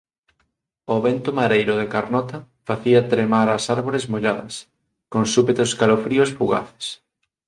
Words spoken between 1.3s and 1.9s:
mareiro da